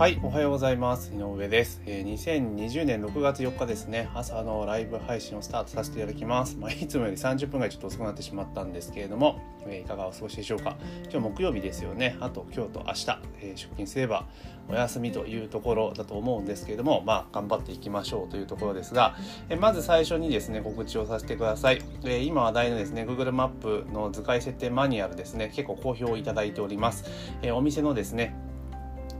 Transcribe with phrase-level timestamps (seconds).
[0.00, 1.12] はい、おはようございます。
[1.14, 1.82] 井上です。
[1.84, 6.56] え、2020年6月4日ですね、朝のライブ配信をスタートさせていただきます。
[6.56, 10.78] まあ、いつもより30分ぐらいちょっと遅くなってしまったんですけれども、え、いかがお過ごしでしょうか？
[11.12, 12.16] 今日木曜日ですよね。
[12.20, 14.24] あと今日と明日、え、出勤すれば
[14.70, 19.16] お休みというところだと思うんですけれども、まあ、頑張っていきましょうというところですが、
[19.50, 21.82] えまず最初にですね、告知をさせてください。
[22.06, 27.04] え今話題のですね、Google マップの図解設定マニュアルですね、結構好評いただいております。
[27.42, 28.34] えお店のですね、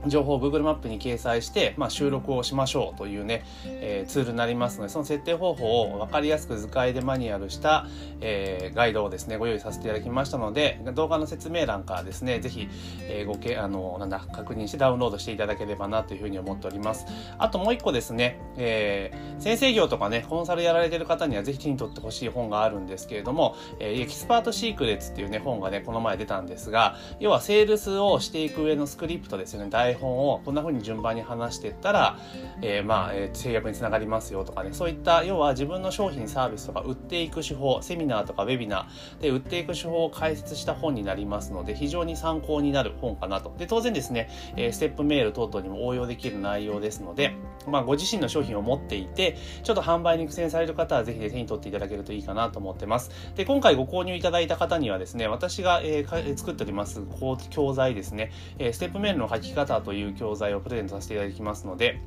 [0.07, 7.85] 情報を Google マップに掲載して、まあ、集客をしましょうというね、えー、ツールになりますので、その設定方法を分かりやすく図解でマニュアルした、
[8.19, 12.67] えー、ガイドをですね、ご用意させていただきましたので、動画の説明欄からですね、ぜひ、
[13.03, 17.05] えー、ごけ、あの、なんだ、確認してダウンロードしていただければなというふうに思っております。
[17.37, 32.17] あともう一個ですね、えー、先生業とかね、コンサルやられてる方にはぜひ手に取ってほしい本があるんですけれども、えー、エキスパートシークレッツっていうね、本がね、この前出たんですが、要はセールスをしていく上のスクリプトですよね、台本をこんな風に順番に話していったら、
[32.61, 43.53] えー、まあ、えー、制約につながりますよとかね、そういった要は自分の商品サービスとか売っていく手法、セミナーとかウェビナーで売っていく手法を解説した本になりますので、非常に参考になる本かなと。
[43.57, 47.35] で、当然ですね、えー、ステップメール等々にも応用できる内容ですので、
[47.67, 53.11] まあ、ご自身の商品を持っていて、ちょっと販売に苦戦される方はぜひ、ね、手に取っていただけるといいかなと思ってます。
[53.35, 57.01] で、今回ご購入いただいた方にはですね、私が、えー、作っております
[57.49, 61.99] 教材ですね、え、ステップメールの書き方という教材をプレゼントさせていただきますので、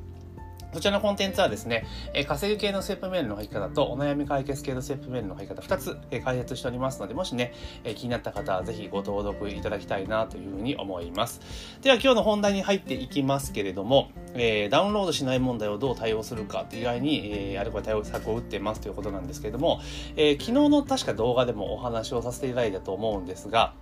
[0.75, 7.53] そちらのコンテンツはですね、えー、稼ぐ系のステップメールの書き方とお悩み解決系のステップメールの書き方2つ、えー、解説しておりますので、もしね、
[7.85, 11.39] えー、気になった方はぜひご登録いただきたいなというふうに思います。
[11.81, 19.79] では今日の本題に入っていきますけれども、えー、ダウンロードしない問題をどう対応するかって意外に、えー、あれこれ対応策を打ってますということなんですけれども、
[20.17, 23.75] えー、昨日の確か動画でもお話をさせていただいたと思うんですが、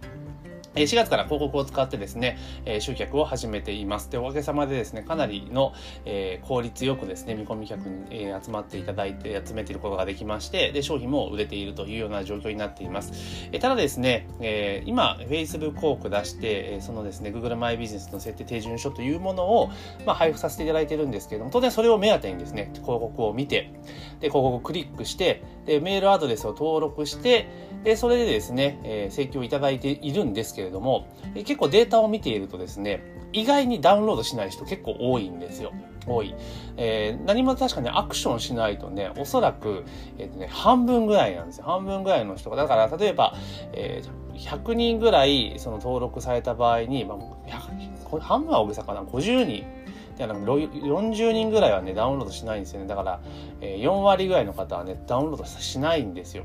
[0.75, 2.37] 4月から広告を使ってですね、
[2.79, 4.09] 集客を始めています。
[4.09, 5.73] で、おかげさまでですね、かなりの、
[6.05, 13.49] え効率よくですね、見込み客に、え集まっていただいて、集めていることができまして、で、商品も売れているというような状況になっています。
[13.51, 19.69] えただですね、え今、Facebook 広告出して、そのですね、Google マイビジネスの設定手順書というものを、
[20.05, 23.71] まあ、配布させていただいているんですけれども、当然それを目当てにですね、広告を見て、
[24.19, 27.47] で、広告をクリックして、で、メールアドレスを登録して、
[27.83, 33.03] で、それでですね、え請求をいただいているんですけれども、結構データを見ているとですね、
[33.33, 35.73] 意外にダウンロードしない人結構多いんですよ。
[36.05, 36.35] 多い。
[36.77, 39.85] えー、何も確かにアクションしないとね、おそらく、
[40.17, 41.65] えっ、ー、とね、半分ぐらいなんですよ。
[41.65, 42.55] 半分ぐらいの人が。
[42.55, 43.35] だから、例えば、
[43.73, 49.82] えー、100人ぐらい、その登録された場合に、まあ、半分は大げさかな、50人。
[50.17, 52.87] で40人ぐらいはね、ダウンロードしないんですよね。
[52.87, 53.19] だから、
[53.61, 56.43] えー、4割ぐらいの方はね、ダウンロードしないんですよ。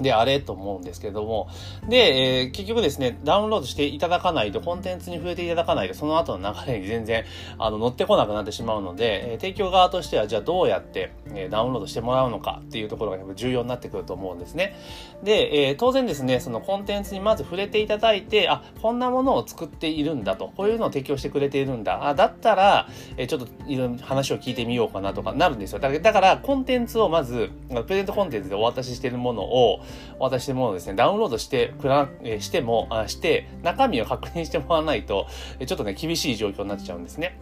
[0.00, 1.48] であれと思うんですけれども。
[1.88, 7.24] で、えー、結局ですね、ダウンロードしていただかないと、コンテンツに触れていただかないと、その後の流れに全然、
[7.58, 14.76] あの、乗ってこなくなってしまうので、えー、提供側としては、じゃあどうやって、えー、ダウンロードしてもらうのかっていうところがやっぱ重要になってくると思うんですね。
[15.22, 25.78] で、えー、当然ですね、そのコンテンツにまず触れていただいて、あ、こんなものを作っているんだと、こういうのを提供してくれているんだ、あ、だったら、えー、ちょっといろいろ話を聞いてみようかなとかなるんですよ。
[25.78, 29.80] だ、だからコンテンツをまず、プレゼントコンテンツでお渡ししているものを、
[30.18, 35.26] お渡ししているもですね、ダウンロードしてくら、えしても、あして、中身を確認してもらわないと、
[35.64, 37.38] ちょっとね、厳しい状況になっちゃうんですね。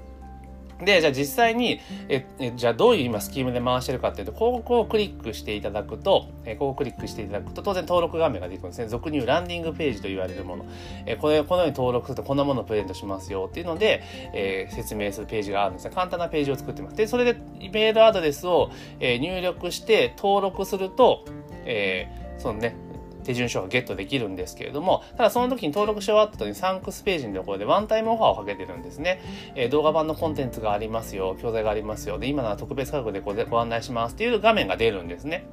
[0.82, 8.88] で、じゃあ実際に、え、えじゃあどういう今スキームで回してるかっていうと、広告をクリックしていただくと、え広告をクリックしていただくと、当然登録画面が出てくるんですね。
[8.88, 10.66] 俗に言うランディングページと言われるもの。
[11.06, 14.02] えこれ、このように登録するとこんなものをプレゼントしますよっていうので、
[14.32, 15.94] えー、説明するページがあるんですね。
[15.94, 16.96] 簡単なページを作ってます。
[16.96, 17.36] で、それで
[17.72, 21.24] メールアドレスを、え入力して登録すると、
[21.64, 22.76] えー、そのね、
[23.24, 29.20] 手順書がゲットできるんですけれども、ただその時に登録し終わった後にサンクスページのところでワンタイムオファーをかけてるんですね。
[29.56, 35.46] えー、動画版のコンテンツがありますよ、教材がありますよ、で、今のは特別価格でごご案内しますっていう画面が出るんですね。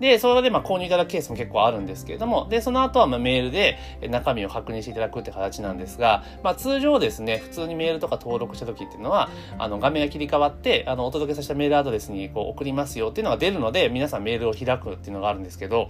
[0.00, 3.78] で、それでまあ購入いただくケースも結構あるんですけれども、で、その後はまあメールで
[4.10, 15.88] 中身を確認していただくって形なんですが、まあ通常ですね、普通にメールとか登録した時っていうのは、あの画面が切り替わって、あのお届けさせたメールアドレスにこう送りますよっていうのが出るので、皆さんメールを開くっていうのがあるんですけど、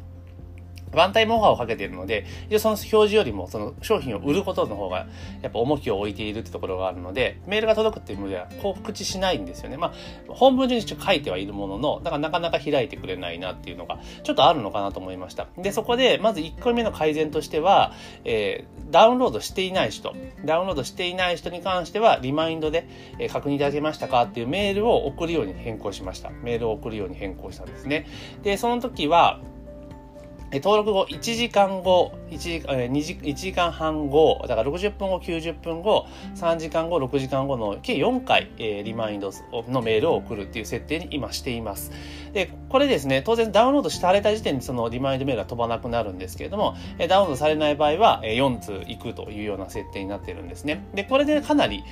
[0.97, 2.25] ワンタイムオファーをかけているので、
[2.59, 5.07] その表示よりもその商品を売ることの方が
[5.43, 9.77] やっぱ重きを置いているってところがあるので、メールが届くっていう意味では告知しないんですよね。
[9.77, 9.93] まあ、
[10.29, 15.49] 本文上に書いてはいるものの、だからなかなか開いてくれないなっていうのがちょっとあるのかなと思いました。
[15.59, 17.93] で、そこでまず1個目の改善としては、
[18.25, 20.15] えー、ダウンロードしていない人、
[20.45, 22.89] ダウンロードしていない人に関してはリマインドで、
[23.19, 26.31] えー、確認いただけましたかっていうメールを送るように変更しました。
[26.31, 28.07] メールを送るように変更したんですね。
[28.43, 29.41] で、その時は、
[30.53, 36.07] 登録後1時間後1時 ,2 時 ,1 時間半後だから60分後90分後
[36.37, 39.33] 3時間後6時間後の計4回、え、リマインド
[39.69, 41.91] のメールを送るっていう設定に今しています。
[42.37, 46.77] でこれですね当然ダウンロードされた時点でそのリマインドメールは飛ばなくなるんですけれども
[47.09, 50.87] ダウンロードされない場合は4通いくというような設定になってるんですね。
[50.93, 51.83] でこれでかなり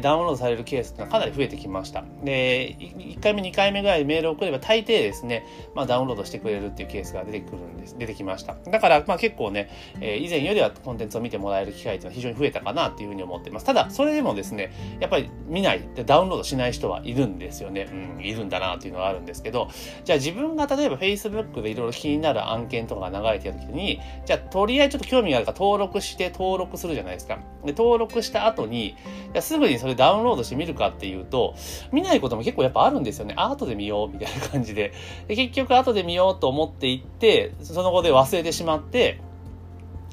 [0.00, 2.04] ダウンロードされるケースっていうのはかなり増えてきました。
[2.22, 8.54] で1回目2回目ぐらいメールを送れば大抵ですね、まあ、ダウンロードしてくれるっていうケースが出てくるんです出てきました。
[8.70, 9.68] だから、まあ、結構ね、
[10.00, 13.66] 以前よりはコンテンツを見てもらえる機会っていうのは非常に増えたかなっていうふうに思ってます。
[13.66, 17.88] ただ、それでもですね、やっぱり見ない、ダウンロードしない人はいるんですよね。
[17.90, 19.68] うん、いるんだなっていうのはあるんですけど、
[20.04, 27.38] じゃあ自分が例えば Facebook でいろいろ気になる案件とかが流れてる時に、じゃあとりあえずちょっと興味があるから登録して登録するじゃないですか。
[27.64, 28.96] で、登録した後に、
[29.32, 31.54] じゃすぐにそれダウンロードしてみるかっていうと、
[31.92, 33.34] 見ないことも結構やっぱあるんですよね。
[33.36, 34.92] あ、後で見ようみたいな感じで。
[35.26, 39.20] で結局後で見ようと思っていって、その後で忘れてしまって、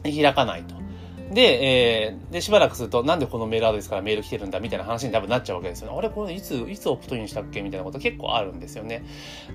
[0.04, 0.85] 開かないと。
[1.31, 5.98] で、えー、で、しばらくすると、なんでこのメールアドレスからメール来てるんだみたいな話に多分なっちゃうわけですよね。
[5.98, 9.04] あれこれいつ、いつオプトインしたっけみたいなこと結構あるんですよね。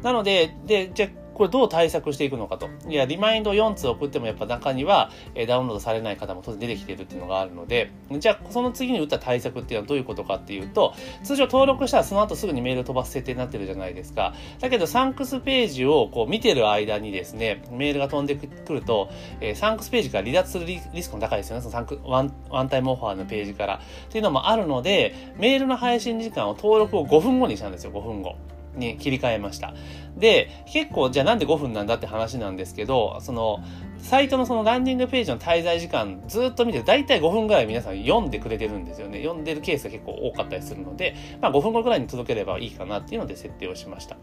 [0.02, 1.08] なので、で、じゃ
[1.40, 2.68] これどう対策していくのかと。
[2.86, 10.92] いや、リマインド4通送ってもやっぱ中には、えダウンロードされない方も当然出てきてるっていうのがあるので、じゃあその次に打った対策っていうのはどういうことかっていうと、
[11.24, 14.34] 通常登録したらその後すぐにメール飛ばす設定になってるじゃないですか。
[14.58, 19.08] だけどサンクスページをこう見てる間にですね、メールが飛んでくると、
[19.40, 21.62] えー、サンクスページから離脱するリスクも高いですよね。
[21.62, 23.76] そのサンクワンワンタイムオファーのページから。
[23.76, 28.36] っていうのもあるので、メールの配信時間を登録を5分後にしたんですよ、5分後。
[28.76, 29.74] に切り替えました。
[30.16, 33.60] で、結構、じゃあなんで5分なんだって話なんですけど、その、
[33.98, 39.20] サイトのそのランディングページの滞在時間ずっと見て、だいたい5分ぐらい皆さん読んでくれてるんですよね。
[39.22, 44.16] 読んでるケースが結構多かったりするので、まあ5分後ぐらいに届ければいいかなっていうので設定をしました。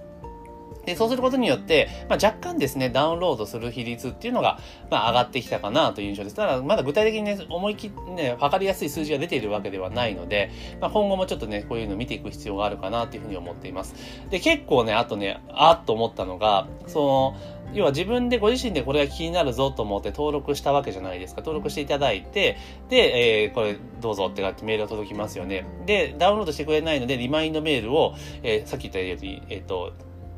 [0.87, 4.57] で、そうすることによって、まあ、若干ですね、ダウンロードする比率っていうのが、
[4.89, 6.35] まあ、上がってきたかなという印象です。
[6.37, 10.49] ただ、まだ具体的にね、思い切ってね、わかりやすい数字が出ているわけではないので、
[10.79, 13.95] まあ、今後もちょっとね、こういうのを見ていく必要があるかなというふうに思っています。
[14.29, 17.35] で、結構ね、あとね、あっと思ったのが、その、
[17.73, 21.41] 要は自分でご自身でこれが気になるぞと思って登録したわけじゃないですか。
[21.41, 22.57] 登録していただいて、
[22.87, 25.65] で、えー、これどうぞってメールが届きますよね。
[25.85, 29.91] で、ダウンロードしてくれないので、リマインドメールを、えー、さっき言ったように、えっ、ー、と、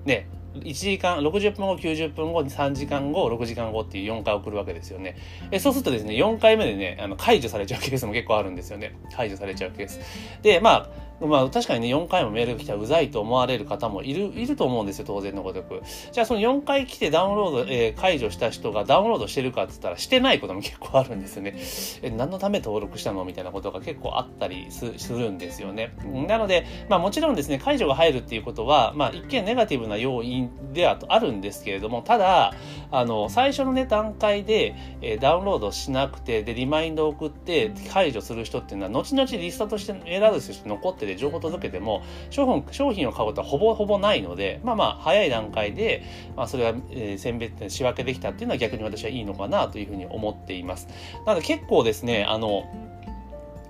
[0.06, 5.16] ね、1時間、60分後、90分後、3時間後、6時間後っていう4回送るわけですよね。
[5.52, 8.96] えそうするとですね、4回目でね、あの解除されちゃうケースも結構あるんですよね。
[9.16, 10.00] 解除されちゃうケース。
[10.42, 15.82] で、まあ、まあ確かにね、4回もメールが来たらうざいと思われる方もいる、いると思うんですよ、当然のごとく。
[16.12, 21.56] じゃあその4回来てダウンロード、えー、解除した人がダウンロードしてるかって言ったらしてないことも結構あるんですよね。
[22.02, 25.94] え、何のため登録したのみたいなことが結構あったりするんですよね。
[26.28, 32.54] なので、まあもちろんですね、解除が入るっていうことは、まあ一見ネガティブな要因ではあるんですけれども、ただ、
[32.92, 46.04] あの、最初のね、段階で、えー、ダウンロードしなくて、で、リマインドを送って解除する人っていうのは、後々リストとして、メールアドレスとして残ってで情報届けても、も商品商品を買うことはほぼほぼないのでまあまあ早い段階で、
[46.36, 50.88] まあ、それが、えー、選別仕分けできたっていうのは逆に私はいいのかなというふうに思っています。
[51.26, 52.64] なので結構ですねあの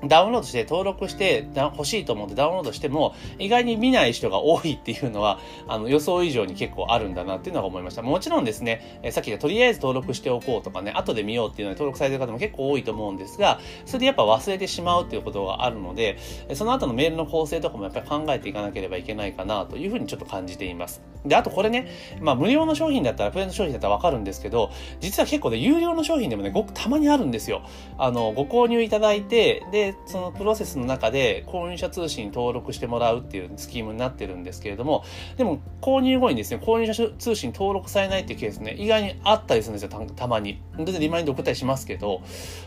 [0.07, 8.01] ダウンロードして登録して欲しいと思ってダウンロードしても意外に見ない人が多いっていうのはあの予想以上に結構あるんだなっていうのは思いました。
[8.01, 16.17] もちろんですね、えさっき言ったとりあえず登録しておこうとかね、後で見ようっていうので登録されてる方も結構多いと思うんですが、それでやっぱ忘れてしまうっていうことがあるので、
[16.53, 21.01] その後のメールの構成とかもやっぱり考えていかなければいけないかなというふうにちょっと感じています。
[21.25, 21.89] で、あとこれね、
[22.21, 27.61] まあ無料の商品だったら、プレゼント商品だったらわかるんですけど、実は結構ね、有料の商品でもね、ごくたまにあるんですよ。
[27.97, 35.03] あの、ご購入いただいて、で、でそのプロセスの中で購入者通信に登録してもらうっていうスキームになってるんですけれども、
[35.37, 40.61] でも購入後にですね、購入者通信登録されないっていうケースね、意外にあったりするんですよ、たまに。
[40.77, 42.21] 全然リマインド送ったりしますけど、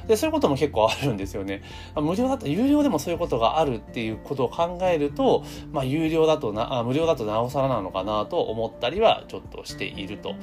[0.06, 1.62] で、そういうことも結構あるんですよね。
[1.94, 10.34] 無料だと、有料でもそういうことがあるっていうことを考えると、まあ、有料だとな、あ無料だとなおさらなのかなと思ったりはちょっとしていると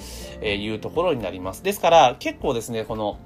[0.45, 1.63] いうところになります。
[1.63, 3.17] ですから、結構ですね、この、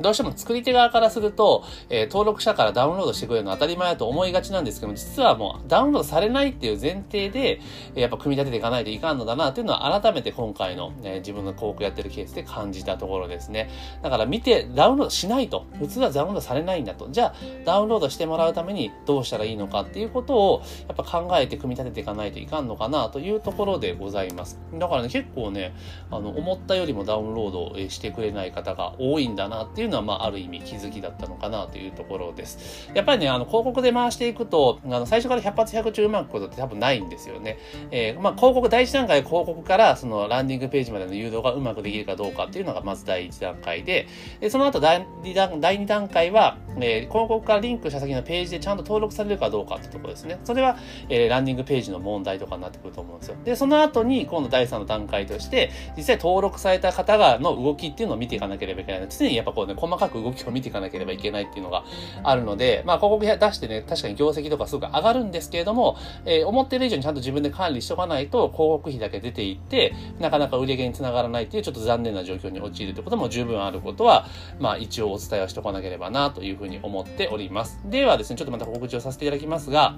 [0.00, 7.60] どうしても作り手側からすると、えー、登録者からダウンロードしてくれるのは当たり前だと思いがちなんですけども、実はもうダウンロードされないっていう前提で、
[7.94, 13.70] え、やっぱ組み立てていかないといかんのだなっていうのは改めて今回の、えー、自分の広告やってるケースで感じたところですね。
[14.02, 15.66] だから見てダウンロードしないと。
[15.78, 17.08] 普通はダウンロードされないんだと。
[17.10, 24.60] じゃあダウンロードしてもらうためにどうしたらいいのかっていうことをやっぱ考えて組み立てていかないといかんのかなというところでございます。
[24.74, 25.74] だからね、結構ね、
[26.10, 32.90] あの、思ったよりもダウンロードしてくれない方が多いんだなっていういうのは、まあ、ある意味気づきだったのかなというところです。
[32.94, 37.58] やっぱりね、あの、広告で回していくと、あの、最初から100発100中うまくことって多分ないんですよね。
[37.90, 44.06] えー、まあ、広告、第一段階広告から、その、ランディングページまでの誘導がうまくできるかどうかっていうのが、まず第一段階で、
[44.40, 50.38] でその後第2段、第2段階は、えー、広告からリンクした先のページでちゃんと登録されるかどうかってところですね。
[50.44, 50.76] それは、
[51.08, 53.36] えー、ランディングページの問題とかになってくると思うんですよ。
[53.44, 59.08] で、その後に、今度第3の段階として、実際登録された方がの動きっていうのを見ていかなければいけない。
[59.08, 61.84] 常にやっぱこうね、細かく動きを見ていかなければいけないっていうのが
[62.22, 74.26] あるので、まあ、広告出してね、確かに業績とかすごく上がるんですけれども、えー、思ってる以上にちゃんと自分で管理しとかないと、広告費だけ出ていって、なかなか売り上げにつながらないっていうちょっと残念な状況に陥るってことも十分あることは、
[74.58, 77.80] まあ、一応お伝えをしておかなければなというふうに思っております。
[77.84, 79.96] ではですね、ちょっとまた告知をさせていただきますが、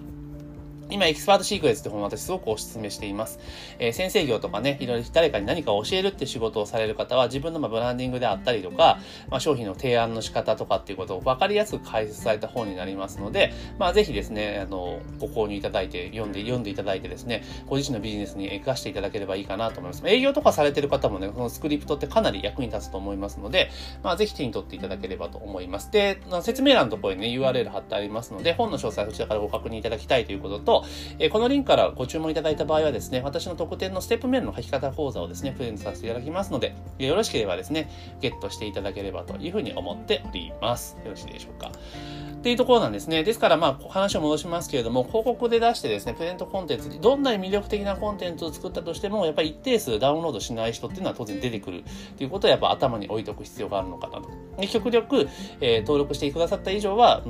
[0.91, 3.39] 今、エキスパートシークレッツって本を私すごくお勧めしています。
[3.79, 20.03] えー、先生業とかね、いろいろ誰かに何か教えるって仕事をされる方は、自分のまブランディングであったりとか、まあ、商品の提案の仕方とかっていうことを分かりやすく解説された本になりますので、まあ、ぜひですね、あの、ご購入いただいて、読んで、読んでいただいてですね、ご自身のビジネスに活かしていただければいいかなと思います。
[20.07, 23.71] 営業とかされてる方もね、このスクリプトってかなり役に立つと思いますので、
[24.03, 25.91] まあ、ぜひ手に取っていただければと思います。
[25.91, 30.80] で、説明欄のところにね、URL 貼ってありますので、本の詳細そちらからご確認いただきたいということと、
[31.19, 40.97] えー、このリンクからご注文いただいた場合はですね、私の特典のステップメールの書き方講座をですね、プレゼントさせていただきますので、よろしければですね、ゲットしていただければというふうに思っております。
[41.05, 41.73] よろしいでしょうか。
[42.41, 43.23] っていうところなんですね。
[43.23, 51.85] ですから、まあ、話を戻しますけれども、広告で出してですね、プレゼントコンテンツ、どんなに魅力的なコンテンツを作ったとしても、やっぱり一定数ダウンロードしない人っていうのは当然出てくる
[52.17, 54.31] ということは、やっぱ頭に置いておく必要があるのかなと。
[54.59, 55.29] で極力、
[55.61, 57.23] えー、登録してくださった以上は、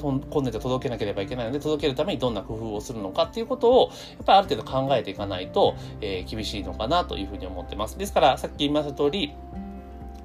[0.00, 7.96] コンテンツを届けなければいけないので、届けるためにどんな工夫をするのかっていうことを、やっぱりある程度考えていかないと、えー、厳しいのかなというふうに思ってます。
[7.96, 9.34] ですから、さっき言いました通り、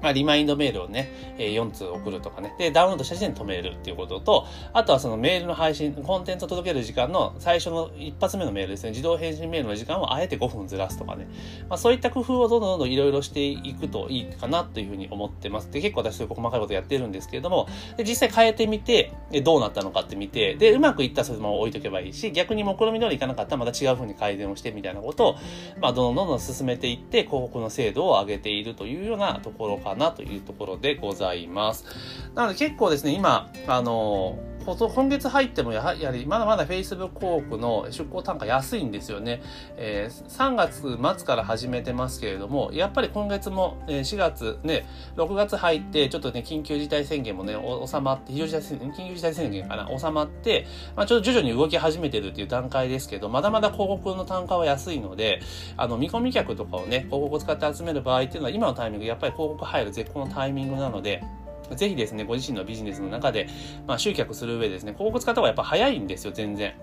[0.04, 2.54] まあ、リマインドメールをね、え4通送るとかね。
[2.58, 11.26] で、ダウンロードした時点で止めるっていうことと、あとはそのメールの配信、コンテンツを届ける時間の最初の一発目のメールですね、自動返信メールの時間をあえて5分ずらすとかね。
[11.70, 15.70] まあ、そういった工夫をどんどんどんどんいろいろしていくといいかなというふうに思ってます。
[15.70, 19.10] で、結構私そういう細かいことやってるんですけれども、で実際変えてみて、
[19.42, 25.36] どうなったのかって見て、で、うまくいったらそのまま置いとけばいいし、逆に目論見通りいかなかったらまた違うふうに改善をしてみたいなことを、
[25.80, 31.84] まあ、どんどんどんどん進めていって、広告の精度を上げているというようなところからなというところでございます。
[32.34, 39.42] なので結構ですね、今、あの今月入ってもやはりまだまだ Facebook 広告の出向単価安いんですよね。
[39.76, 47.54] えー、3月末から始めてますけれども、やっぱり今月も、4月ね、6月入ってちょっとね、緊急事態宣言もね、
[47.86, 50.66] 収まって、非常事態宣言、緊急事態宣言かな、収まって、
[50.96, 55.40] まあちょっと徐々に動き始めてるっていう段階ですけど、まだまだ広告の単価は安いので、
[55.76, 61.22] あの、見込み客とかをね、広告を使って集める場合っていうのは今のタイミング、やっぱり広告入る絶好のタイミングなので、
[61.70, 63.48] ぜひですね、ご自身のビジネスの中で、
[63.86, 66.74] まあ、集客する上でですね、広告使った方がやっぱ早いんですよ、全然。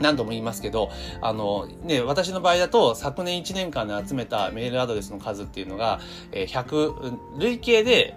[0.00, 0.90] 何度も言いますけど、
[1.22, 6.00] あの、ね、私の場合だと、昨年1年間で集めたメールアドレスの数っていうのが、
[6.32, 8.14] 100、累計で、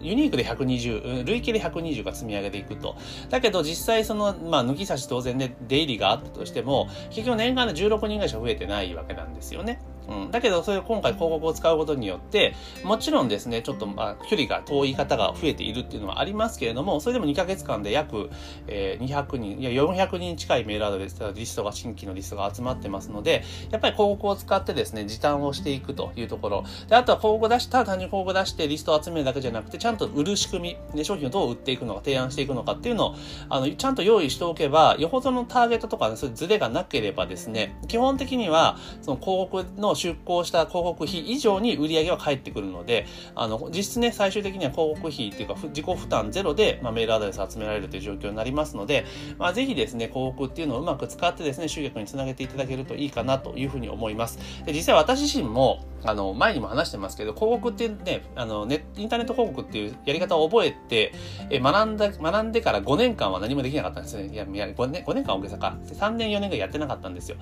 [0.00, 2.96] ユニークで120、累計で120が積み上げていくと。
[3.30, 9.80] だけど実際その、まあ抜き差し当然で出入りがあったとしても、結局年間で16人ぐらいしか増えてないわけなんですよね。
[10.08, 18.30] うん、だけど、それ今回広告を使うことによって、もちろんですね、ちょっとまあ、距離が遠い方が増えているっていうのはありますけれども、それでも2ヶ月間で約、
[18.66, 26.64] えー、200人、いや、400人近いメールアドレス、リストが、新規のリストが集まってますので、やっぱり広告を使ってですね、時短をしていくというところ。
[26.88, 33.14] で、あとは広告出した、単に広告出してリストを集めるだけじゃなくて、ちゃんと売る仕組み、で、商品をどう売っていくのか、提案していくのかっていうのを、
[33.48, 49.04] あの、ちゃんと用意しておけば、よほどのターゲットとか、ね、そういうズレがなければですね、基本的には、その広告の出稿した広告費以上に売り上げは返ってくるので、あの、実質ね、最終的には広告費っていうか、自己負担ゼロで、まあ、メールアドレス集められるという状況になりますので、
[49.38, 54.38] まあ、ぜひですね、広告っていうのをうまく使ってですね、集客につなげていただけるといいかなというふうに思います。
[54.64, 61.12] で実際私自身も、あの、前にも話してますけど、広告ってね、あの、ネインターネット広告っていうやり方を覚えて、
[61.50, 64.28] え学んだ、学んでから5年間は何もできなかったんですね。
[64.32, 65.76] いや、いや5年、5年間大げさか。
[65.84, 67.36] 3年、4年がやってなかったんですよ。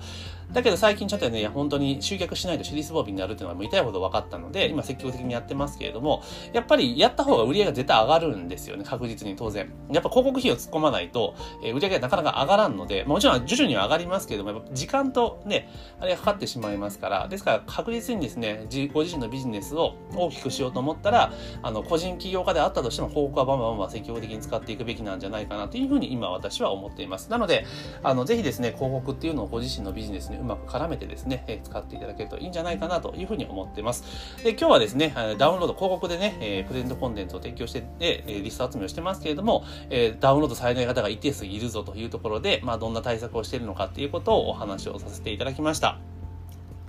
[0.51, 6.23] だけど最近ちょっとね、本当に集客しないと尻すぼみになるっていうのはもう痛いほど分かったので、今積極的にやってますけれども、
[6.53, 9.71] やっぱりやった方が売り上げが絶対上がるんですよね、確実に当然。
[9.91, 27.29] やっぱ広告費を突っ込まないと、えー、売り上げがなかなか上がらんので、もちろん徐々には上がりますけれども、やっぱ時間とね、あれがかかってしまいますから、ですから確実にですね、ご自身のビジネスを大きくしようと思ったら、あの、個人起業家であったとしても、広告はバンバンバンバン積極的に使っていくべきなんじゃないかなというふうに今私は思っています。
[27.29, 27.65] なので、
[28.03, 34.03] あの、ぜひですね、広告っていうのをご自身のビジネスにうまく絡めてですね、えー、使っていただけるとといいんじゃないかなというふうに思ってます。
[34.43, 46.16] で、今日はですね、ダウンロード、広告でね、えー、プレゼントコンテンツを提供して、で、リスト集めをしてますけれども、えー、ダウンロードされない方が一定数いるぞというところで、まあ、どんな対策をしているのかっていうことをお話をさせていただきました。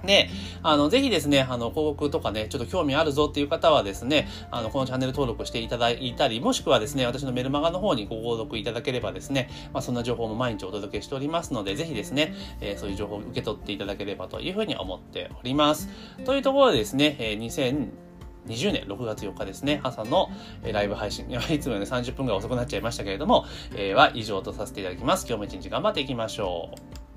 [0.05, 0.31] で、
[0.63, 15.89] あの、ぜひですね、あの、広告とかね、ちょっと興味あるぞっていう方はですね、あの、このチャンネル登録していただいたり、もしくはですね、私のメルマガの方にご購読いただければですね、まあ、そんな情報も毎日お届けしておりますので、ぜひですね、えー、そういう情報を受け取っていただければというふうに思っております。
[16.25, 17.91] というところでですね、えー、
[18.47, 20.31] 2020年6月4日ですね、朝の
[20.63, 25.27] ライブ配信、 いつもより30分ぐらい遅くなっちゃいましたけれども、えー、は以上とさせていただきます。
[25.27, 26.71] 今日も一日頑張っていきましょ
[27.05, 27.08] う。